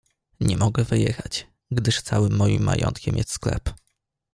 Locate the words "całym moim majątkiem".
2.01-3.17